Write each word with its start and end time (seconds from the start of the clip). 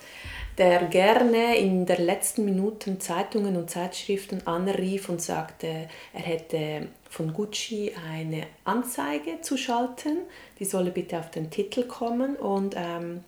der 0.56 0.84
gerne 0.86 1.58
in 1.58 1.84
der 1.84 1.98
letzten 1.98 2.46
Minute 2.46 2.98
Zeitungen 2.98 3.56
und 3.56 3.68
Zeitschriften 3.68 4.46
anrief 4.46 5.10
und 5.10 5.20
sagte, 5.20 5.88
er 6.14 6.22
hätte 6.22 6.88
von 7.10 7.34
Gucci 7.34 7.92
eine 8.10 8.46
Anzeige 8.64 9.42
zu 9.42 9.58
schalten, 9.58 10.16
die 10.58 10.64
solle 10.64 10.92
bitte 10.92 11.18
auf 11.18 11.30
den 11.30 11.50
Titel 11.50 11.84
kommen 11.84 12.36
und 12.36 12.74
ähm, 12.74 13.22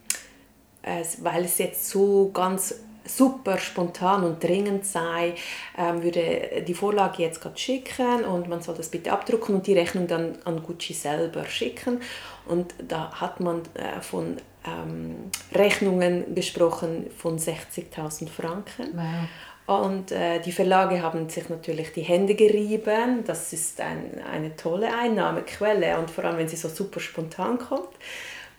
weil 1.23 1.45
es 1.45 1.59
jetzt 1.59 1.89
so 1.89 2.31
ganz 2.33 2.75
super 3.07 3.59
spontan 3.59 4.25
und 4.25 4.43
dringend 4.43 4.87
sei, 4.87 5.35
ähm, 5.77 6.03
würde 6.03 6.63
die 6.67 6.75
Vorlage 6.75 7.23
jetzt 7.23 7.41
gerade 7.41 7.59
schicken 7.59 8.25
und 8.25 8.49
man 8.49 8.63
soll 8.63 8.75
das 8.75 8.89
bitte 8.89 9.13
abdrucken 9.13 9.57
und 9.57 9.67
die 9.67 9.75
Rechnung 9.75 10.07
dann 10.07 10.39
an 10.45 10.63
Gucci 10.63 10.95
selber 10.95 11.45
schicken. 11.45 12.01
Und 12.47 12.75
da 12.87 13.13
hat 13.13 13.41
man 13.41 13.63
äh, 13.75 14.01
von 14.01 14.37
ähm, 14.67 15.31
Rechnungen 15.53 16.35
gesprochen 16.35 17.11
von 17.17 17.39
60.000 17.39 18.29
Franken. 18.29 18.89
Wow. 18.95 19.29
Und 19.67 20.13
äh, 20.13 20.41
die 20.41 20.53
Verlage 20.53 21.03
haben 21.03 21.29
sich 21.31 21.49
natürlich 21.49 21.93
die 21.93 22.03
Hände 22.03 22.35
gerieben. 22.35 23.25
Das 23.27 23.53
ist 23.55 23.81
ein, 23.81 24.21
eine 24.31 24.57
tolle 24.57 24.95
Einnahmequelle 24.95 25.99
und 25.99 26.11
vor 26.11 26.25
allem, 26.25 26.37
wenn 26.37 26.49
sie 26.49 26.57
so 26.57 26.69
super 26.69 27.01
spontan 27.01 27.59
kommt. 27.59 27.89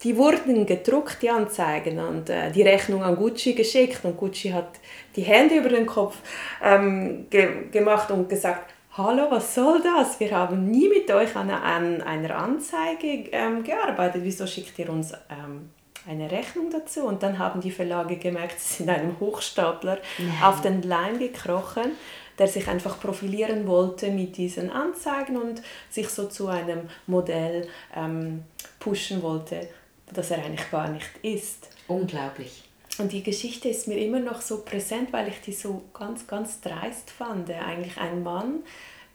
Die 0.05 0.15
wurden 0.15 0.67
gedruckt, 0.67 1.23
die 1.23 1.31
Anzeigen, 1.31 1.97
und 1.97 2.29
äh, 2.29 2.51
die 2.51 2.61
Rechnung 2.61 3.01
an 3.01 3.15
Gucci 3.15 3.53
geschickt. 3.53 4.05
Und 4.05 4.15
Gucci 4.15 4.49
hat 4.49 4.69
die 5.15 5.23
Hände 5.23 5.55
über 5.55 5.69
den 5.69 5.87
Kopf 5.87 6.17
ähm, 6.63 7.25
ge 7.31 7.69
gemacht 7.71 8.11
und 8.11 8.29
gesagt, 8.29 8.71
Hallo, 8.95 9.25
was 9.31 9.55
soll 9.55 9.81
das? 9.81 10.19
Wir 10.19 10.29
haben 10.29 10.69
nie 10.69 10.87
mit 10.87 11.09
euch 11.09 11.35
an, 11.35 11.49
an 11.49 12.01
einer 12.03 12.37
Anzeige 12.37 13.29
ähm, 13.31 13.63
gearbeitet. 13.63 14.21
Wieso 14.23 14.45
schickt 14.45 14.77
ihr 14.77 14.89
uns 14.89 15.11
ähm, 15.11 15.71
eine 16.07 16.29
Rechnung 16.29 16.69
dazu? 16.69 17.01
Und 17.05 17.23
dann 17.23 17.39
haben 17.39 17.59
die 17.59 17.71
Verlage 17.71 18.17
gemerkt, 18.17 18.57
sie 18.59 18.83
sind 18.83 18.89
einem 18.89 19.19
Hochstapler 19.19 19.97
Nein. 20.19 20.29
auf 20.43 20.61
den 20.61 20.83
Leim 20.83 21.17
gekrochen, 21.17 21.93
der 22.37 22.47
sich 22.47 22.67
einfach 22.67 22.99
profilieren 22.99 23.65
wollte 23.67 24.11
mit 24.11 24.37
diesen 24.37 24.69
Anzeigen 24.69 25.35
und 25.35 25.63
sich 25.89 26.09
so 26.09 26.27
zu 26.27 26.47
einem 26.47 26.89
Modell 27.07 27.67
ähm, 27.95 28.43
pushen 28.79 29.23
wollte 29.23 29.67
das 30.13 30.31
er 30.31 30.43
eigentlich 30.43 30.69
gar 30.71 30.89
nicht 30.89 31.09
ist. 31.21 31.69
Unglaublich. 31.87 32.63
Und 32.97 33.11
die 33.11 33.23
Geschichte 33.23 33.67
ist 33.67 33.87
mir 33.87 33.97
immer 33.97 34.19
noch 34.19 34.41
so 34.41 34.61
präsent, 34.61 35.11
weil 35.11 35.27
ich 35.27 35.41
die 35.41 35.51
so 35.51 35.83
ganz, 35.93 36.27
ganz 36.27 36.61
dreist 36.61 37.11
fand. 37.11 37.49
Eigentlich 37.49 37.97
ein 37.97 38.23
Mann, 38.23 38.63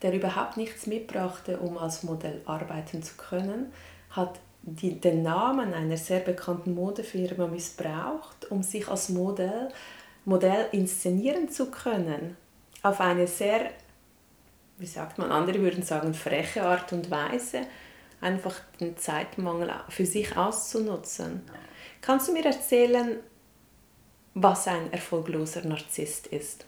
der 0.02 0.12
überhaupt 0.12 0.56
nichts 0.56 0.86
mitbrachte, 0.86 1.58
um 1.58 1.78
als 1.78 2.02
Modell 2.02 2.42
arbeiten 2.44 3.02
zu 3.02 3.14
können, 3.16 3.72
hat 4.10 4.38
die, 4.62 5.00
den 5.00 5.22
Namen 5.22 5.72
einer 5.72 5.96
sehr 5.96 6.20
bekannten 6.20 6.74
Modefirma 6.74 7.46
missbraucht, 7.46 8.50
um 8.50 8.62
sich 8.62 8.86
als 8.88 9.08
Modell, 9.08 9.68
Modell 10.26 10.66
inszenieren 10.72 11.48
zu 11.48 11.70
können. 11.70 12.36
Auf 12.82 13.00
eine 13.00 13.26
sehr, 13.26 13.70
wie 14.78 14.86
sagt 14.86 15.16
man, 15.16 15.32
andere 15.32 15.60
würden 15.60 15.82
sagen, 15.82 16.12
freche 16.12 16.62
Art 16.62 16.92
und 16.92 17.10
Weise 17.10 17.62
einfach 18.20 18.54
den 18.81 18.97
Zeitmangel 18.97 19.72
für 19.88 20.06
sich 20.06 20.36
auszunutzen. 20.36 21.42
Kannst 22.00 22.28
du 22.28 22.32
mir 22.32 22.44
erzählen, 22.44 23.19
was 24.34 24.69
ein 24.69 24.92
erfolgloser 24.92 25.64
Narzisst 25.66 26.26
ist? 26.28 26.66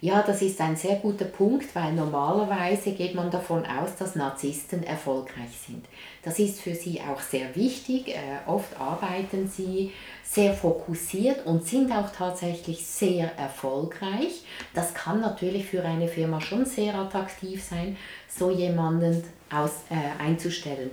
Ja, 0.00 0.22
das 0.22 0.42
ist 0.42 0.60
ein 0.60 0.76
sehr 0.76 0.96
guter 0.96 1.24
Punkt, 1.24 1.74
weil 1.74 1.92
normalerweise 1.92 2.92
geht 2.92 3.16
man 3.16 3.32
davon 3.32 3.66
aus, 3.66 3.96
dass 3.98 4.14
Narzissten 4.14 4.84
erfolgreich 4.84 5.50
sind. 5.66 5.84
Das 6.22 6.38
ist 6.38 6.60
für 6.60 6.74
sie 6.74 7.00
auch 7.00 7.20
sehr 7.20 7.56
wichtig. 7.56 8.08
Äh, 8.08 8.38
oft 8.46 8.78
arbeiten 8.80 9.48
sie 9.48 9.92
sehr 10.22 10.54
fokussiert 10.54 11.44
und 11.46 11.66
sind 11.66 11.90
auch 11.90 12.10
tatsächlich 12.10 12.86
sehr 12.86 13.36
erfolgreich. 13.36 14.44
Das 14.72 14.94
kann 14.94 15.20
natürlich 15.20 15.66
für 15.66 15.82
eine 15.82 16.06
Firma 16.06 16.40
schon 16.40 16.64
sehr 16.64 16.94
attraktiv 16.94 17.64
sein, 17.64 17.96
so 18.28 18.52
jemanden 18.52 19.24
aus, 19.50 19.72
äh, 19.90 20.22
einzustellen. 20.22 20.90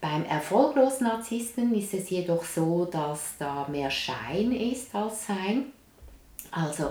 Beim 0.00 0.24
erfolglosen 0.26 1.08
Narzissten 1.08 1.74
ist 1.74 1.94
es 1.94 2.10
jedoch 2.10 2.44
so, 2.44 2.84
dass 2.84 3.38
da 3.38 3.66
mehr 3.68 3.90
Schein 3.90 4.52
ist 4.52 4.94
als 4.94 5.26
Sein. 5.26 5.72
Also 6.50 6.90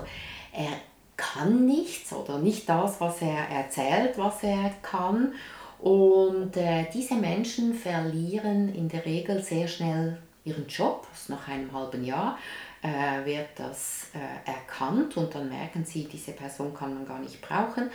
er 0.54 0.72
kann 1.16 1.66
nichts 1.66 2.12
oder 2.12 2.38
nicht 2.38 2.68
das, 2.68 3.00
was 3.00 3.22
er 3.22 3.48
erzählt, 3.48 4.16
was 4.16 4.42
er 4.42 4.70
kann. 4.82 5.34
Und 5.80 6.56
äh, 6.56 6.86
diese 6.92 7.14
Menschen 7.14 7.74
verlieren 7.74 8.74
in 8.74 8.88
der 8.88 9.04
Regel 9.04 9.42
sehr 9.42 9.68
schnell 9.68 10.18
ihren 10.44 10.66
Job, 10.66 11.06
nach 11.28 11.48
einem 11.48 11.72
halben 11.72 12.04
Jahr 12.04 12.38
äh, 12.84 13.24
wird 13.24 13.48
das 13.56 14.08
äh, 14.12 14.50
erkannt 14.50 15.16
und 15.16 15.34
dann 15.34 15.48
merken 15.48 15.86
sie, 15.86 16.04
diese 16.04 16.32
Person 16.32 16.74
kann 16.74 16.92
man 16.92 17.06
gar 17.06 17.18
nicht 17.18 17.40
brauchen. 17.40 17.90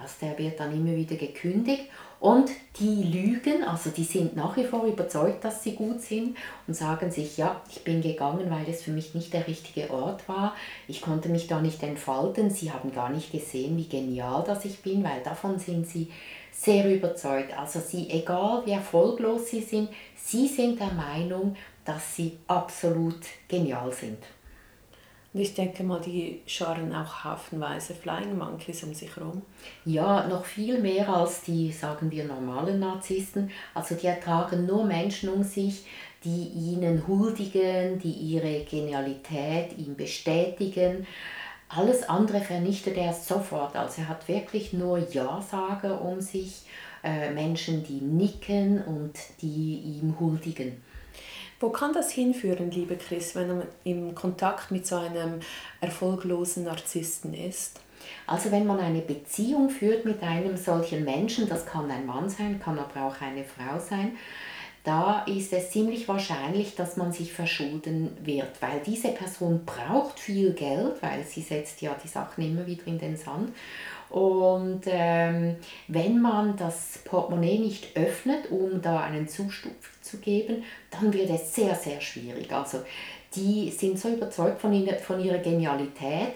Also 0.00 0.14
der 0.20 0.36
wird 0.36 0.58
dann 0.58 0.76
immer 0.76 0.96
wieder 0.96 1.14
gekündigt 1.14 1.84
und 2.18 2.50
die 2.80 3.04
lügen, 3.04 3.62
also 3.62 3.90
die 3.90 4.02
sind 4.02 4.34
nach 4.34 4.56
wie 4.56 4.64
vor 4.64 4.84
überzeugt, 4.84 5.44
dass 5.44 5.62
sie 5.62 5.76
gut 5.76 6.00
sind 6.00 6.36
und 6.66 6.74
sagen 6.74 7.12
sich, 7.12 7.36
ja, 7.36 7.60
ich 7.70 7.84
bin 7.84 8.02
gegangen, 8.02 8.50
weil 8.50 8.68
es 8.68 8.82
für 8.82 8.90
mich 8.90 9.14
nicht 9.14 9.32
der 9.32 9.46
richtige 9.46 9.90
Ort 9.92 10.28
war. 10.28 10.56
Ich 10.88 11.02
konnte 11.02 11.28
mich 11.28 11.46
da 11.46 11.60
nicht 11.60 11.80
entfalten. 11.84 12.50
Sie 12.50 12.72
haben 12.72 12.92
gar 12.92 13.10
nicht 13.10 13.30
gesehen, 13.30 13.76
wie 13.76 13.88
genial 13.88 14.42
das 14.44 14.64
ich 14.64 14.82
bin, 14.82 15.04
weil 15.04 15.22
davon 15.22 15.60
sind 15.60 15.86
sie 15.86 16.08
sehr 16.52 16.94
überzeugt. 16.94 17.56
Also 17.58 17.80
sie, 17.80 18.08
egal 18.10 18.62
wie 18.64 18.72
erfolglos 18.72 19.50
sie 19.50 19.62
sind, 19.62 19.88
sie 20.16 20.46
sind 20.46 20.78
der 20.78 20.92
Meinung, 20.92 21.56
dass 21.84 22.14
sie 22.14 22.38
absolut 22.46 23.20
genial 23.48 23.92
sind. 23.92 24.18
Und 25.34 25.40
ich 25.40 25.54
denke 25.54 25.82
mal, 25.82 26.00
die 26.00 26.42
scharen 26.46 26.94
auch 26.94 27.24
haufenweise 27.24 27.94
Flying 27.94 28.36
Monkeys 28.36 28.84
um 28.84 28.92
sich 28.92 29.16
herum. 29.16 29.42
Ja, 29.86 30.26
noch 30.28 30.44
viel 30.44 30.78
mehr 30.78 31.08
als 31.08 31.42
die, 31.42 31.72
sagen 31.72 32.10
wir, 32.10 32.24
normalen 32.24 32.80
Narzissten. 32.80 33.50
Also 33.72 33.94
die 33.94 34.08
ertragen 34.08 34.66
nur 34.66 34.84
Menschen 34.84 35.30
um 35.30 35.42
sich, 35.42 35.86
die 36.22 36.48
ihnen 36.48 37.06
huldigen, 37.08 37.98
die 37.98 38.12
ihre 38.12 38.64
Genialität 38.64 39.76
ihm 39.78 39.96
bestätigen. 39.96 41.06
Alles 41.74 42.02
andere 42.08 42.40
vernichtet 42.40 42.96
er 42.96 43.12
sofort. 43.12 43.76
Also 43.76 44.02
er 44.02 44.08
hat 44.08 44.28
wirklich 44.28 44.72
nur 44.72 44.98
Ja-Sager 44.98 46.02
um 46.02 46.20
sich, 46.20 46.64
äh, 47.02 47.30
Menschen, 47.30 47.82
die 47.82 48.00
nicken 48.00 48.82
und 48.84 49.14
die 49.40 49.80
ihm 49.80 50.18
huldigen. 50.20 50.82
Wo 51.58 51.70
kann 51.70 51.92
das 51.92 52.10
hinführen, 52.10 52.70
liebe 52.70 52.96
Chris, 52.96 53.34
wenn 53.34 53.48
man 53.48 53.62
im 53.84 54.14
Kontakt 54.14 54.70
mit 54.70 54.86
so 54.86 54.96
einem 54.96 55.40
erfolglosen 55.80 56.64
Narzissten 56.64 57.34
ist? 57.34 57.80
Also 58.26 58.50
wenn 58.50 58.66
man 58.66 58.80
eine 58.80 59.00
Beziehung 59.00 59.70
führt 59.70 60.04
mit 60.04 60.22
einem 60.22 60.56
solchen 60.56 61.04
Menschen, 61.04 61.48
das 61.48 61.64
kann 61.64 61.90
ein 61.90 62.04
Mann 62.04 62.28
sein, 62.28 62.60
kann 62.60 62.78
aber 62.78 63.06
auch 63.06 63.20
eine 63.20 63.44
Frau 63.44 63.78
sein, 63.78 64.16
da 64.84 65.24
ist 65.24 65.52
es 65.52 65.70
ziemlich 65.70 66.08
wahrscheinlich, 66.08 66.74
dass 66.74 66.96
man 66.96 67.12
sich 67.12 67.32
verschulden 67.32 68.16
wird, 68.22 68.60
weil 68.60 68.80
diese 68.84 69.08
Person 69.08 69.64
braucht 69.64 70.18
viel 70.18 70.52
Geld, 70.52 71.00
weil 71.02 71.24
sie 71.24 71.42
setzt 71.42 71.80
ja 71.82 71.94
die 72.02 72.08
Sachen 72.08 72.44
immer 72.44 72.66
wieder 72.66 72.86
in 72.86 72.98
den 72.98 73.16
Sand 73.16 73.52
und 74.12 74.82
ähm, 74.84 75.56
wenn 75.88 76.20
man 76.20 76.54
das 76.54 76.98
Portemonnaie 77.02 77.58
nicht 77.58 77.96
öffnet, 77.96 78.50
um 78.50 78.82
da 78.82 79.00
einen 79.00 79.26
Zustupf 79.26 80.02
zu 80.02 80.18
geben, 80.18 80.64
dann 80.90 81.14
wird 81.14 81.30
es 81.30 81.54
sehr, 81.54 81.74
sehr 81.74 81.98
schwierig. 82.02 82.52
Also 82.52 82.82
die 83.34 83.70
sind 83.70 83.98
so 83.98 84.10
überzeugt 84.10 84.60
von, 84.60 84.70
ihrer, 84.74 84.98
von 84.98 85.18
ihrer 85.18 85.38
Genialität, 85.38 86.34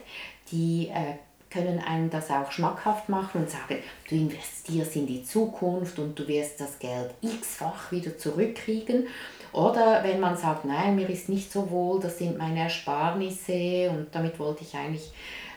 die 0.50 0.88
äh, 0.88 1.16
können 1.56 1.78
einem 1.78 2.10
das 2.10 2.30
auch 2.30 2.52
schmackhaft 2.52 3.08
machen 3.08 3.42
und 3.42 3.50
sagen, 3.50 3.78
du 4.08 4.14
investierst 4.14 4.96
in 4.96 5.06
die 5.06 5.24
Zukunft 5.24 5.98
und 5.98 6.18
du 6.18 6.28
wirst 6.28 6.60
das 6.60 6.78
Geld 6.78 7.14
x-fach 7.22 7.90
wieder 7.90 8.18
zurückkriegen. 8.18 9.06
Oder 9.52 10.04
wenn 10.04 10.20
man 10.20 10.36
sagt, 10.36 10.66
nein, 10.66 10.96
mir 10.96 11.08
ist 11.08 11.30
nicht 11.30 11.50
so 11.50 11.70
wohl, 11.70 11.98
das 12.00 12.18
sind 12.18 12.36
meine 12.36 12.60
Ersparnisse 12.60 13.90
und 13.90 14.08
damit 14.12 14.38
wollte 14.38 14.64
ich 14.64 14.74
eigentlich 14.74 15.10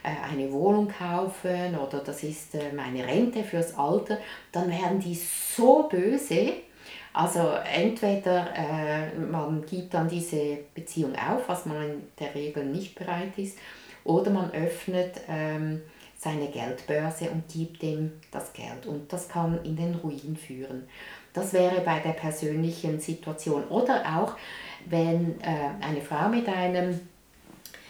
äh, 0.04 0.32
eine 0.32 0.52
Wohnung 0.54 0.88
kaufen 0.88 1.78
oder 1.78 2.00
das 2.00 2.24
ist 2.24 2.56
äh, 2.56 2.72
meine 2.74 3.06
Rente 3.06 3.44
fürs 3.44 3.78
Alter, 3.78 4.18
dann 4.54 4.70
werden 4.72 5.00
die 5.00 5.16
so 5.16 5.90
böse. 5.92 6.54
Also 7.14 7.40
entweder 7.74 8.56
äh, 8.56 9.18
man 9.18 9.66
gibt 9.66 9.94
dann 9.94 10.08
diese 10.08 10.60
Beziehung 10.74 11.14
auf, 11.16 11.48
was 11.48 11.66
man 11.66 11.82
in 11.82 12.02
der 12.20 12.36
Regel 12.36 12.66
nicht 12.66 12.96
bereit 12.96 13.38
ist, 13.38 13.58
oder 14.04 14.32
man 14.32 14.52
öffnet 14.52 15.22
ähm, 15.28 15.82
seine 16.18 16.48
Geldbörse 16.48 17.30
und 17.30 17.48
gibt 17.48 17.82
ihm 17.84 18.12
das 18.32 18.54
Geld. 18.54 18.86
Und 18.86 19.12
das 19.12 19.30
kann 19.30 19.64
in 19.64 19.76
den 19.76 19.96
Ruin 19.96 20.36
führen. 20.36 20.88
Das 21.34 21.54
wäre 21.54 21.82
bei 21.82 22.00
der 22.00 22.12
persönlichen 22.12 23.00
Situation. 23.00 23.64
Oder 23.70 24.04
auch, 24.18 24.36
wenn 24.86 25.40
äh, 25.42 25.86
eine 25.86 26.02
Frau 26.02 26.28
mit 26.30 26.48
einem 26.48 27.00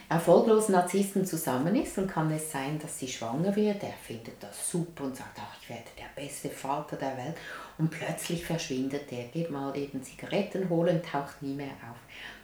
erfolglosen 0.10 0.74
Narzissten 0.74 1.24
zusammen 1.24 1.76
ist, 1.76 1.96
dann 1.96 2.08
kann 2.08 2.32
es 2.32 2.52
sein, 2.52 2.80
dass 2.80 2.98
sie 2.98 3.08
schwanger 3.08 3.56
wird. 3.56 3.84
Er 3.84 3.94
findet 3.94 4.42
das 4.42 4.72
super 4.72 5.04
und 5.04 5.16
sagt, 5.16 5.38
ach, 5.40 5.56
ich 5.62 5.70
werde 5.70 5.84
der 5.98 6.22
beste 6.22 6.50
Vater 6.50 6.96
der 6.96 7.16
Welt. 7.16 7.36
Und 7.78 7.92
plötzlich 7.92 8.44
verschwindet 8.44 9.12
er, 9.12 9.26
geht 9.26 9.52
mal 9.52 9.78
eben 9.78 10.02
Zigaretten 10.02 10.68
holen, 10.68 11.02
taucht 11.04 11.42
nie 11.44 11.54
mehr 11.54 11.68
auf. 11.68 11.98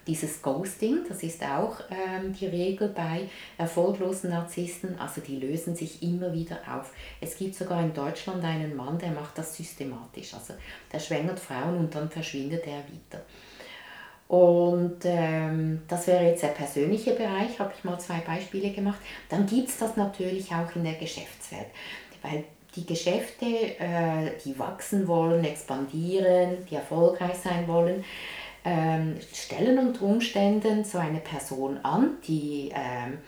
Dieses 0.06 0.44
Ghosting, 0.44 1.00
das 1.10 1.24
ist 1.24 1.44
auch 1.44 1.80
ähm, 1.90 2.32
die 2.40 2.46
Regel 2.46 2.90
bei 2.90 3.28
erfolglosen 3.58 4.30
Narzissten, 4.30 5.00
also 5.00 5.20
die 5.20 5.38
lösen 5.38 5.76
sich 5.76 6.04
immer 6.04 6.32
wieder 6.32 6.60
auf. 6.72 6.94
Es 7.20 7.36
gibt 7.36 7.56
sogar 7.56 7.82
in 7.82 7.92
Deutschland 7.92 8.44
einen 8.44 8.76
Mann, 8.76 9.00
der 9.00 9.10
macht 9.10 9.36
das 9.40 9.56
systematisch. 9.56 10.36
Also 10.36 10.54
der 10.94 11.00
schwängert 11.00 11.40
Frauen 11.40 11.78
und 11.78 11.96
dann 11.96 12.12
verschwindet 12.12 12.68
er 12.68 12.84
wieder. 12.88 13.26
Und 14.27 14.98
ähm, 15.04 15.83
das 15.88 16.07
wäre 16.07 16.25
jetzt 16.25 16.42
der 16.42 16.50
persönliche 16.50 17.12
Bereich, 17.12 17.60
habe 17.60 17.74
ich 17.77 17.83
mal 17.83 18.00
zwei 18.00 18.19
Beispiele 18.19 18.72
gemacht. 18.72 19.00
Dann 19.30 19.45
gibt 19.45 19.69
es 19.69 19.77
das 19.77 19.98
natürlich 19.98 20.51
auch 20.51 20.75
in 20.75 20.83
der 20.83 20.95
Geschäftswelt, 20.95 21.68
weil 22.24 22.44
die 22.75 22.86
Geschäfte, 22.86 23.45
äh, 23.45 24.31
die 24.44 24.57
wachsen 24.57 25.07
wollen, 25.07 25.44
expandieren, 25.45 26.66
die 26.69 26.75
erfolgreich 26.75 27.36
sein 27.38 27.68
wollen, 27.68 28.04
ähm, 28.66 29.18
stellen 29.31 29.77
unter 29.77 30.01
Umständen 30.04 30.83
so 30.83 30.98
eine 30.98 31.19
Person 31.19 31.80
an, 31.83 32.18
die, 32.28 32.71
ähm, 32.74 33.19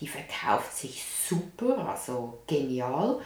die 0.00 0.06
verkauft 0.06 0.76
sich 0.76 1.02
super, 1.02 1.88
also 1.88 2.38
genial 2.46 3.18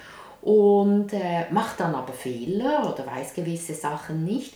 und 0.43 1.13
äh, 1.13 1.51
macht 1.51 1.81
dann 1.81 1.95
aber 1.95 2.13
Fehler 2.13 2.95
oder 2.95 3.05
weiß 3.07 3.35
gewisse 3.35 3.75
Sachen 3.75 4.25
nicht. 4.25 4.55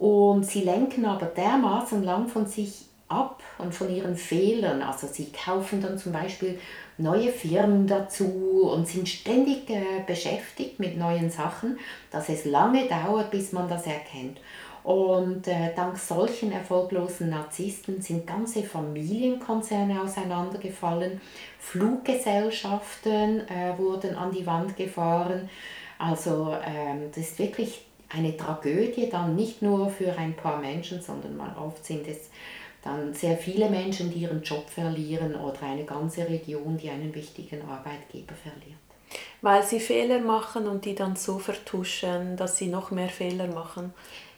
Und 0.00 0.46
sie 0.46 0.62
lenken 0.62 1.04
aber 1.04 1.26
dermaßen 1.26 2.02
lang 2.02 2.26
von 2.26 2.46
sich 2.46 2.86
ab 3.08 3.42
und 3.58 3.74
von 3.74 3.94
ihren 3.94 4.16
Fehlern. 4.16 4.80
Also 4.80 5.06
sie 5.06 5.30
kaufen 5.30 5.82
dann 5.82 5.98
zum 5.98 6.12
Beispiel 6.12 6.58
neue 6.96 7.30
Firmen 7.30 7.86
dazu 7.86 8.70
und 8.72 8.88
sind 8.88 9.10
ständig 9.10 9.68
äh, 9.68 10.02
beschäftigt 10.06 10.80
mit 10.80 10.96
neuen 10.96 11.28
Sachen, 11.28 11.78
dass 12.10 12.30
es 12.30 12.46
lange 12.46 12.88
dauert, 12.88 13.30
bis 13.30 13.52
man 13.52 13.68
das 13.68 13.86
erkennt. 13.86 14.40
Und 14.84 15.46
äh, 15.46 15.74
dank 15.76 15.98
solchen 15.98 16.50
erfolglosen 16.50 17.28
Narzissten 17.28 18.00
sind 18.00 18.26
ganze 18.26 18.62
Familienkonzerne 18.62 20.00
auseinandergefallen, 20.00 21.20
Fluggesellschaften 21.58 23.46
äh, 23.50 23.76
wurden 23.76 24.14
an 24.14 24.32
die 24.32 24.46
Wand 24.46 24.78
gefahren. 24.78 25.50
Also 25.98 26.56
ähm, 26.64 27.10
das 27.10 27.18
ist 27.18 27.38
wirklich 27.38 27.84
eine 28.10 28.36
Tragödie 28.36 29.08
dann 29.08 29.36
nicht 29.36 29.62
nur 29.62 29.88
für 29.88 30.16
ein 30.16 30.34
paar 30.34 30.60
Menschen, 30.60 31.00
sondern 31.00 31.36
mal 31.36 31.54
oft 31.56 31.84
sind 31.84 32.06
es 32.06 32.30
dann 32.82 33.12
sehr 33.12 33.36
viele 33.36 33.68
Menschen, 33.68 34.10
die 34.10 34.20
ihren 34.20 34.42
Job 34.42 34.68
verlieren 34.68 35.34
oder 35.34 35.62
eine 35.62 35.84
ganze 35.84 36.28
Region, 36.28 36.78
die 36.78 36.90
einen 36.90 37.14
wichtigen 37.14 37.60
Arbeitgeber 37.62 38.34
verliert. 38.34 38.78
Weil 39.42 39.62
sie 39.62 39.80
Fehler 39.80 40.20
machen 40.20 40.66
und 40.66 40.84
die 40.84 40.94
dann 40.94 41.16
so 41.16 41.38
vertuschen, 41.38 42.36
dass 42.36 42.56
sie 42.56 42.68
noch 42.68 42.90
mehr 42.90 43.08
Fehler 43.08 43.48
machen. 43.48 43.92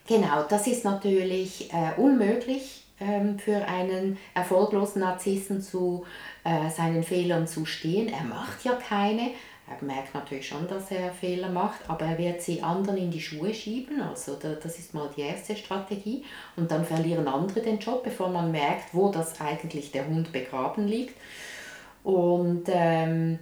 Genau, 0.07 0.45
das 0.49 0.67
ist 0.67 0.85
natürlich 0.85 1.73
äh, 1.73 2.01
unmöglich 2.01 2.85
ähm, 3.01 3.39
für 3.39 3.65
einen 3.67 4.19
erfolglosen 4.35 5.03
Narzissten 5.03 5.61
zu 5.61 6.05
äh, 6.45 6.71
seinen 6.71 7.05
Fehlern 7.05 7.47
zu 7.47 7.65
stehen. 7.65 8.09
Er 8.09 8.25
macht 8.25 8.65
ja 8.65 8.73
keine. 8.73 9.31
Er 9.69 9.85
merkt 9.85 10.15
natürlich 10.15 10.49
schon, 10.49 10.67
dass 10.69 10.91
er 10.91 11.13
Fehler 11.13 11.49
macht, 11.49 11.89
aber 11.89 12.05
er 12.05 12.19
wird 12.19 12.43
sie 12.43 12.63
anderen 12.63 12.99
in 12.99 13.11
die 13.11 13.21
Schuhe 13.21 13.55
schieben. 13.55 14.01
Also 14.03 14.37
das 14.37 14.79
ist 14.79 14.93
mal 14.93 15.09
die 15.17 15.23
erste 15.23 15.57
Strategie. 15.57 16.25
Und 16.57 16.71
dann 16.71 16.85
verlieren 16.85 17.29
andere 17.29 17.61
den 17.61 17.79
Job, 17.79 18.03
bevor 18.03 18.29
man 18.29 18.51
merkt, 18.51 18.93
wo 18.93 19.11
das 19.11 19.41
eigentlich 19.41 19.93
der 19.93 20.07
Hund 20.07 20.33
begraben 20.33 20.87
liegt. 20.87 21.17
Und 22.03 22.65
ähm, 22.69 23.39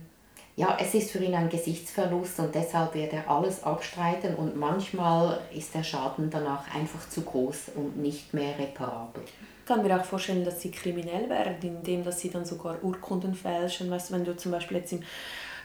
ja, 0.56 0.76
es 0.78 0.92
ist 0.92 1.10
für 1.12 1.20
ihn 1.20 1.34
ein 1.34 1.48
Gesichtsverlust 1.48 2.38
und 2.38 2.54
deshalb 2.54 2.94
wird 2.94 3.14
er 3.14 3.30
alles 3.30 3.64
abstreiten 3.64 4.34
und 4.34 4.56
manchmal 4.56 5.40
ist 5.54 5.74
der 5.74 5.82
Schaden 5.82 6.28
danach 6.28 6.74
einfach 6.74 7.08
zu 7.08 7.22
groß 7.22 7.70
und 7.76 7.96
nicht 7.96 8.34
mehr 8.34 8.58
reparabel. 8.58 9.22
Ich 9.24 9.66
kann 9.66 9.82
mir 9.82 9.98
auch 9.98 10.04
vorstellen, 10.04 10.44
dass 10.44 10.60
sie 10.60 10.70
kriminell 10.70 11.30
werden, 11.30 11.56
indem 11.62 12.04
dass 12.04 12.20
sie 12.20 12.28
dann 12.28 12.44
sogar 12.44 12.82
Urkunden 12.82 13.34
fälschen. 13.34 13.90
Weißt, 13.90 14.12
wenn 14.12 14.24
du 14.24 14.36
zum 14.36 14.52
Beispiel 14.52 14.78
jetzt 14.78 14.92
im 14.92 15.02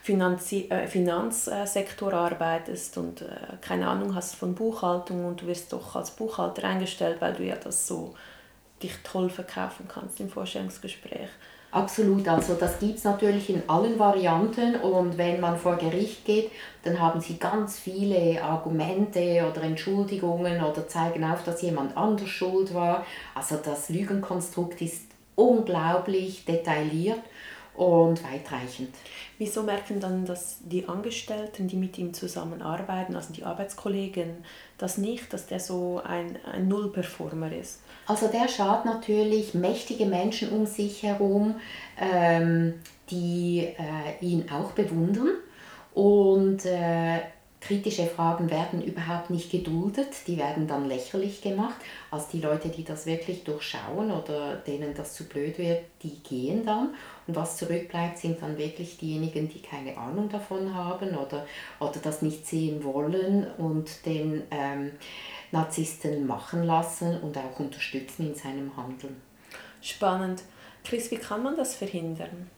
Finanzi 0.06 0.68
äh, 0.70 0.86
Finanzsektor 0.86 2.14
arbeitest 2.14 2.96
und 3.00 3.24
äh, 3.24 3.26
keine 3.60 3.88
Ahnung 3.88 4.14
hast 4.14 4.36
von 4.36 4.54
Buchhaltung 4.54 5.26
und 5.26 5.42
du 5.42 5.48
wirst 5.48 5.74
doch 5.74 5.96
als 5.96 6.12
Buchhalter 6.12 6.64
eingestellt, 6.64 7.18
weil 7.22 7.34
du 7.34 7.44
ja 7.44 7.56
das 7.56 7.88
so 7.88 8.14
dich 8.84 8.92
toll 9.04 9.32
verkaufen 9.32 9.88
kannst 9.92 10.20
im 10.20 10.30
Vorstellungsgespräch. 10.30 11.30
Absolut, 11.72 12.28
also 12.28 12.54
das 12.54 12.78
gibt 12.78 13.00
es 13.00 13.04
natürlich 13.04 13.50
in 13.50 13.64
allen 13.68 13.98
Varianten 13.98 14.76
und 14.76 15.18
wenn 15.18 15.40
man 15.40 15.58
vor 15.58 15.76
Gericht 15.76 16.24
geht, 16.24 16.52
dann 16.84 17.00
haben 17.00 17.20
sie 17.20 17.40
ganz 17.40 17.80
viele 17.80 18.44
Argumente 18.44 19.44
oder 19.52 19.64
Entschuldigungen 19.64 20.64
oder 20.64 20.88
zeigen 20.88 21.24
auf, 21.24 21.44
dass 21.44 21.64
jemand 21.64 21.98
anders 21.98 22.30
schuld 22.30 22.76
war. 22.76 23.04
Also 23.34 23.56
das 23.56 23.90
Lügenkonstrukt 23.90 24.80
ist 24.84 25.08
unglaublich 25.34 26.46
detailliert 26.46 27.24
und 27.78 28.24
weitreichend. 28.24 28.90
Wieso 29.38 29.64
merken 29.64 30.00
dann 30.00 30.26
dass 30.26 30.60
die 30.64 30.88
Angestellten, 30.88 31.68
die 31.68 31.76
mit 31.76 31.98
ihm 31.98 32.14
zusammenarbeiten, 32.14 33.16
also 33.16 33.34
die 33.34 33.44
Arbeitskollegen, 33.44 34.46
das 34.78 34.98
nicht, 34.98 35.34
dass 35.34 35.48
der 35.48 35.60
so 35.60 36.02
ein, 36.04 36.38
ein 36.52 36.68
Nullperformer 36.68 37.52
ist? 37.52 37.82
Also 38.08 38.28
der 38.28 38.48
schaut 38.48 38.86
natürlich 38.86 39.54
mächtige 39.54 40.06
Menschen 40.06 40.50
um 40.50 40.66
sich 40.66 41.04
herum, 41.04 41.56
ähm, 42.00 42.76
die 43.10 43.68
äh, 43.78 44.26
ihn 44.26 44.50
auch 44.50 44.72
bewundern 44.72 45.32
und 45.94 46.66
äh, 46.66 47.20
kritische 47.68 48.06
Fragen 48.06 48.50
werden 48.50 48.84
überhaupt 48.84 49.30
nicht 49.30 49.50
geduldet, 49.52 50.10
die 50.28 50.38
werden 50.38 50.68
dann 50.68 50.88
lächerlich 50.88 51.42
gemacht. 51.42 51.76
Also 52.12 52.28
die 52.34 52.42
Leute, 52.42 52.70
die 52.70 52.84
das 52.84 53.06
wirklich 53.06 53.44
durchschauen 53.44 54.12
oder 54.12 54.56
denen 54.56 54.94
das 54.94 55.16
zu 55.16 55.24
blöd 55.26 55.58
wird, 55.58 55.82
die 56.04 56.22
gehen 56.22 56.66
dann. 56.66 56.94
Und 57.26 57.36
was 57.36 57.58
zurückbleibt, 57.58 58.20
sind 58.20 58.42
dann 58.42 58.58
wirklich 58.58 58.98
diejenigen, 58.98 59.50
die 59.50 59.62
keine 59.62 59.98
Ahnung 59.98 60.30
davon 60.30 60.76
haben 60.76 61.16
oder, 61.16 61.48
oder 61.80 62.00
das 62.04 62.22
nicht 62.22 62.46
sehen 62.46 62.84
wollen 62.84 63.48
und 63.58 64.06
den 64.06 64.44
ähm, 64.52 64.92
Narzissten 65.52 66.28
machen 66.28 66.64
lassen 66.64 67.20
und 67.22 67.38
auch 67.38 67.60
unterstützen 67.60 68.28
in 68.28 68.36
seinem 68.36 68.78
Handeln. 68.78 69.16
Spannend. 69.82 70.44
Chris, 70.84 71.10
wie 71.10 71.18
kann 71.18 71.42
man 71.42 71.56
das 71.56 71.76
verhindern? 71.76 72.50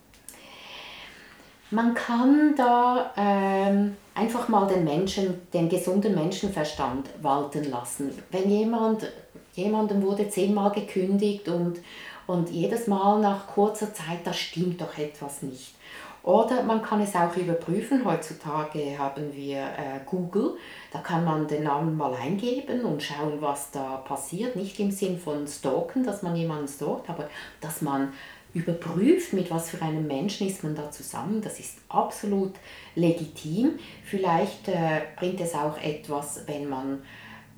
Man 1.70 1.94
kann 1.94 2.56
da 2.56 3.12
ähm, 3.18 3.98
einfach 4.16 4.48
mal 4.48 4.68
den 4.68 4.86
Menschen, 4.86 5.42
den 5.54 5.68
gesunden 5.68 6.16
Menschenverstand 6.16 7.10
walten 7.22 7.70
lassen. 7.70 8.12
Wenn 8.32 8.50
jemand, 8.50 9.12
jemandem 9.54 10.02
wurde 10.02 10.30
zehnmal 10.30 10.72
gekündigt 10.72 11.50
und, 11.50 11.80
und 12.26 12.50
jedes 12.50 12.88
Mal 12.88 13.20
nach 13.20 13.48
kurzer 13.48 13.94
Zeit, 13.94 14.20
da 14.24 14.32
stimmt 14.32 14.80
doch 14.80 14.98
etwas 14.98 15.42
nicht. 15.42 15.76
Oder 16.24 16.64
man 16.64 16.82
kann 16.82 17.00
es 17.00 17.16
auch 17.16 17.36
überprüfen. 17.38 18.04
Heutzutage 18.04 18.98
haben 18.98 19.34
wir 19.34 19.60
äh, 19.60 20.00
Google. 20.06 20.58
Da 20.92 21.00
kann 21.00 21.24
man 21.24 21.48
den 21.48 21.64
Namen 21.64 21.96
mal 21.96 22.14
eingeben 22.16 22.82
und 22.82 23.02
schauen, 23.02 23.38
was 23.40 23.72
da 23.72 23.98
passiert. 23.98 24.58
Nicht 24.58 24.78
im 24.82 24.92
Sinn 24.92 25.18
von 25.18 25.48
stalken, 25.48 26.04
dass 26.04 26.24
man 26.24 26.36
jemanden 26.36 26.68
stalkt, 26.68 27.10
aber 27.10 27.30
dass 27.62 27.82
man 27.82 28.12
überprüft, 28.58 29.34
mit 29.34 29.52
was 29.52 29.70
für 29.70 29.82
einem 29.82 30.08
Menschen 30.08 30.48
ist 30.48 30.64
man 30.64 30.76
da 30.76 30.90
zusammen. 30.92 31.42
Das 31.42 31.60
ist 31.60 31.78
absolut 31.90 32.54
legitim. 32.96 33.80
Vielleicht 34.04 34.68
äh, 34.68 35.02
bringt 35.16 35.40
es 35.40 35.54
auch 35.54 35.78
etwas, 35.82 36.42
wenn 36.48 36.68
man 36.68 37.02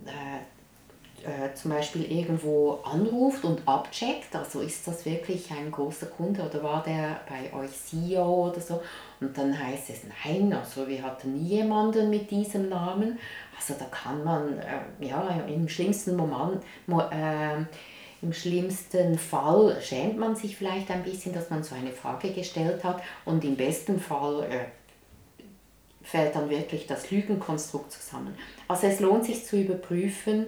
äh, 0.06 0.40
äh, 1.24 1.54
zum 1.54 1.72
Beispiel 1.72 2.10
irgendwo 2.10 2.80
anruft 2.84 3.44
und 3.44 3.68
abcheckt, 3.68 4.34
also 4.36 4.62
ist 4.62 4.88
das 4.88 5.06
wirklich 5.06 5.52
ein 5.52 5.70
großer 5.70 6.06
Kunde 6.06 6.42
oder 6.42 6.64
war 6.64 6.82
der 6.82 7.20
bei 7.28 7.54
euch 7.58 7.72
CEO 7.72 8.50
oder 8.50 8.62
so 8.62 8.82
und 9.20 9.38
dann 9.38 9.58
heißt 9.58 9.90
es, 9.90 10.02
nein, 10.24 10.54
also 10.54 10.88
wir 10.88 11.04
hatten 11.04 11.34
nie 11.34 11.58
jemanden 11.58 12.10
mit 12.10 12.32
diesem 12.32 12.70
Namen, 12.70 13.20
also 13.58 13.74
da 13.78 13.86
kann 13.86 14.24
man 14.24 14.60
äh, 14.60 15.08
ja 15.08 15.42
im 15.46 15.68
schlimmsten 15.68 16.16
Moment, 16.16 16.64
äh, 16.88 17.66
im 18.22 18.34
schlimmsten 18.34 19.18
Fall 19.18 19.78
schämt 19.82 20.18
man 20.18 20.36
sich 20.36 20.58
vielleicht 20.58 20.92
ein 20.92 21.04
bisschen, 21.04 21.34
dass 21.34 21.50
man 21.50 21.64
so 21.64 21.76
eine 21.76 21.92
Frage 21.92 22.32
gestellt 22.32 22.84
hat 22.84 23.02
und 23.26 23.44
im 23.46 23.56
besten 23.56 24.00
Fall 24.00 24.44
äh, 24.44 25.46
fällt 26.04 26.36
dann 26.36 26.50
wirklich 26.50 26.88
das 26.88 27.12
Lügenkonstrukt 27.12 27.92
zusammen. 27.92 28.36
Also 28.68 28.88
es 28.88 29.00
lohnt 29.00 29.26
sich 29.26 29.46
zu 29.46 29.58
überprüfen, 29.62 30.48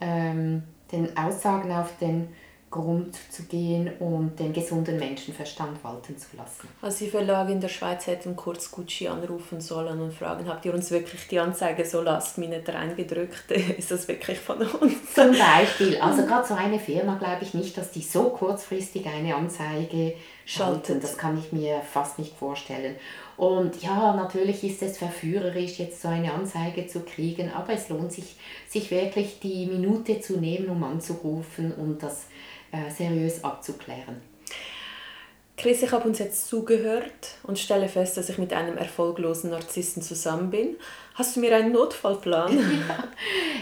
ähm, 0.00 0.62
den 0.92 1.16
Aussagen 1.16 1.72
auf 1.72 1.96
den 1.98 2.28
Grund 2.68 3.16
zu 3.30 3.44
gehen 3.44 3.90
und 4.00 4.38
den 4.40 4.52
gesunden 4.52 4.98
Menschenverstand 4.98 5.82
walten 5.84 6.18
zu 6.18 6.36
lassen. 6.36 6.68
Also 6.82 7.04
die 7.04 7.10
Verlage 7.10 7.52
in 7.52 7.60
der 7.60 7.68
Schweiz 7.68 8.06
hätten 8.08 8.34
kurz 8.34 8.70
Gucci 8.72 9.06
anrufen 9.06 9.60
sollen 9.60 10.00
und 10.00 10.12
fragen, 10.12 10.48
habt 10.48 10.64
ihr 10.64 10.74
uns 10.74 10.90
wirklich 10.90 11.28
die 11.28 11.38
Anzeige 11.38 11.84
so 11.84 12.02
last 12.02 12.38
minute 12.38 12.74
reingedrückt? 12.74 13.50
Ist 13.78 13.92
das 13.92 14.08
wirklich 14.08 14.40
von 14.40 14.58
uns? 14.58 15.14
Zum 15.14 15.30
Beispiel. 15.30 15.98
Also 16.00 16.26
gerade 16.26 16.46
so 16.46 16.54
eine 16.54 16.80
Firma 16.80 17.14
glaube 17.14 17.42
ich 17.42 17.54
nicht, 17.54 17.78
dass 17.78 17.92
die 17.92 18.02
so 18.02 18.30
kurzfristig 18.30 19.06
eine 19.06 19.36
Anzeige 19.36 20.14
schalten. 20.44 21.00
Das 21.00 21.16
kann 21.16 21.38
ich 21.38 21.52
mir 21.52 21.80
fast 21.80 22.18
nicht 22.18 22.36
vorstellen. 22.36 22.96
Und 23.36 23.82
ja, 23.82 24.14
natürlich 24.14 24.64
ist 24.64 24.82
es 24.82 24.96
verführerisch, 24.98 25.78
jetzt 25.78 26.00
so 26.00 26.08
eine 26.08 26.32
Anzeige 26.32 26.86
zu 26.86 27.00
kriegen, 27.00 27.50
aber 27.50 27.74
es 27.74 27.88
lohnt 27.88 28.12
sich, 28.12 28.36
sich 28.66 28.90
wirklich 28.90 29.40
die 29.40 29.66
Minute 29.66 30.20
zu 30.20 30.38
nehmen, 30.38 30.70
um 30.70 30.82
anzurufen 30.84 31.72
und 31.72 32.02
das 32.02 32.26
äh, 32.72 32.90
seriös 32.90 33.44
abzuklären. 33.44 34.22
Chris, 35.58 35.82
ich 35.82 35.92
habe 35.92 36.06
uns 36.06 36.18
jetzt 36.18 36.48
zugehört 36.48 37.38
und 37.42 37.58
stelle 37.58 37.88
fest, 37.88 38.16
dass 38.16 38.28
ich 38.28 38.36
mit 38.36 38.52
einem 38.52 38.76
erfolglosen 38.76 39.50
Narzissten 39.50 40.02
zusammen 40.02 40.50
bin. 40.50 40.76
Hast 41.16 41.34
du 41.34 41.40
mir 41.40 41.56
einen 41.56 41.72
Notfallplan? 41.72 42.58
ja. 42.88 43.04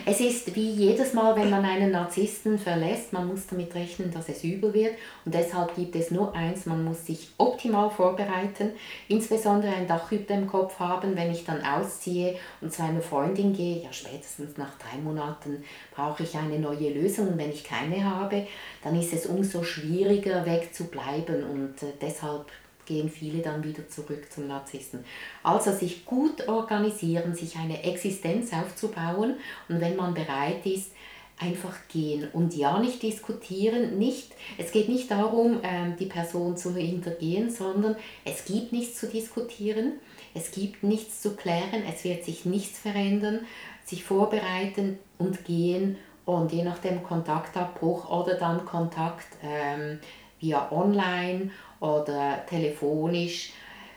Es 0.05 0.19
ist 0.19 0.57
wie 0.57 0.73
jedes 0.73 1.13
Mal, 1.13 1.37
wenn 1.37 1.51
man 1.51 1.65
einen 1.65 1.93
Narzissten 1.93 2.59
verlässt, 2.59 3.13
man 3.13 3.29
muss 3.29 3.47
damit 3.47 3.73
rechnen, 3.77 4.11
dass 4.11 4.29
es 4.29 4.43
übel 4.43 4.75
wird. 4.75 4.97
Und 5.25 5.33
deshalb 5.37 5.77
gibt 5.77 5.95
es 5.95 6.11
nur 6.11 6.35
eins, 6.35 6.67
man 6.67 6.85
muss 6.85 7.07
sich 7.07 7.29
optimal 7.39 7.91
vorbereiten, 7.91 8.73
insbesondere 9.07 9.73
ein 9.73 9.87
Dach 9.87 10.11
über 10.11 10.25
dem 10.25 10.49
Kopf 10.49 10.81
haben, 10.81 11.15
wenn 11.15 11.31
ich 11.31 11.45
dann 11.45 11.65
ausziehe 11.65 12.35
und 12.61 12.73
zu 12.73 12.83
einer 12.83 13.01
Freundin 13.01 13.53
gehe. 13.53 13.85
Ja, 13.85 13.93
spätestens 13.93 14.57
nach 14.57 14.77
drei 14.77 14.99
Monaten 14.99 15.63
brauche 15.95 16.25
ich 16.25 16.35
eine 16.35 16.59
neue 16.59 16.91
Lösung. 16.91 17.29
Und 17.29 17.39
wenn 17.39 17.51
ich 17.51 17.63
keine 17.63 18.05
habe, 18.05 18.49
dann 18.83 18.99
ist 19.01 19.13
es 19.13 19.27
umso 19.27 19.63
schwieriger 19.63 20.45
wegzubleiben. 20.45 21.45
Und 21.45 21.85
äh, 21.85 21.93
deshalb 22.03 22.47
gehen 22.87 23.11
viele 23.11 23.43
dann 23.43 23.64
wieder 23.64 23.88
zurück 23.88 24.31
zum 24.33 24.47
Narzissten. 24.47 25.05
Also 25.43 25.73
sich 25.73 26.05
gut 26.05 26.49
organisieren, 26.49 27.35
sich 27.35 27.57
eine 27.57 27.83
Existenz 27.85 28.53
aufzubauen 28.53 29.37
und 29.69 29.81
wenn 29.81 29.97
man 29.97 30.14
bereit 30.14 30.64
ist, 30.67 30.91
einfach 31.38 31.76
gehen 31.88 32.29
und 32.33 32.55
ja 32.55 32.79
nicht 32.79 33.03
diskutieren, 33.03 33.99
nicht, 33.99 34.33
es 34.57 34.71
geht 34.71 34.88
nicht 34.88 35.11
darum, 35.11 35.59
ähm, 35.62 35.97
die 35.99 36.07
Person 36.07 36.57
zu 36.57 36.75
hintergehen, 36.75 37.50
sondern 37.50 37.97
es 38.25 38.45
gibt 38.45 38.73
nichts 38.73 39.00
zu 39.00 39.09
diskutieren, 39.09 39.95
es 40.35 40.53
gibt 40.53 40.83
nichts 40.83 41.21
zu 41.21 41.35
klären, 41.35 41.83
es 41.93 42.05
wird 42.05 42.25
sich 42.25 42.45
nichts 42.45 42.79
verändern, 42.79 43.41
sich 43.85 44.05
vorbereiten 44.05 44.99
und 45.19 45.45
gehen 45.45 45.97
und 46.25 46.53
je 46.53 46.62
nach 46.62 46.79
dem 46.79 47.03
Kontaktabbruch 47.03 48.09
oder 48.11 48.35
dann 48.35 48.64
Kontakt 48.64 49.26
ähm, 49.43 49.99
via 50.41 50.71
online 50.71 51.50
oder 51.85 52.45
telefonisch, 52.47 53.53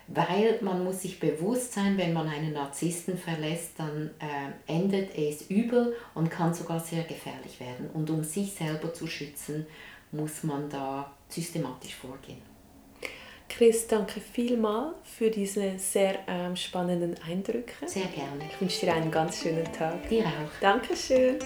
weil 0.07 0.59
man 0.61 0.83
muss 0.83 1.01
sich 1.01 1.19
bewusst 1.19 1.73
sein, 1.73 1.97
wenn 1.97 2.13
man 2.13 2.27
einen 2.29 2.53
Narzissten 2.53 3.17
verlässt, 3.17 3.71
dann 3.77 4.11
äh, 4.19 4.71
endet 4.71 5.17
es 5.17 5.49
übel 5.49 5.95
und 6.13 6.29
kann 6.29 6.53
sogar 6.53 6.79
sehr 6.79 7.03
gefährlich 7.03 7.59
werden. 7.59 7.89
Und 7.93 8.09
um 8.09 8.23
sich 8.23 8.53
selber 8.53 8.93
zu 8.93 9.07
schützen, 9.07 9.65
muss 10.11 10.43
man 10.43 10.69
da 10.69 11.11
systematisch 11.27 11.95
vorgehen. 11.95 12.41
Chris, 13.49 13.87
danke 13.87 14.19
vielmals 14.19 14.95
für 15.03 15.29
diese 15.29 15.79
sehr 15.79 16.19
ähm, 16.27 16.55
spannenden 16.55 17.15
Eindrücke. 17.25 17.87
Sehr 17.87 18.07
gerne. 18.07 18.43
Ich 18.49 18.59
wünsche 18.59 18.85
dir 18.85 18.93
einen 18.93 19.09
ganz 19.09 19.41
schönen 19.41 19.71
Tag. 19.71 20.07
Dir 20.09 20.25
auch. 20.25 20.61
Dankeschön. 20.61 21.39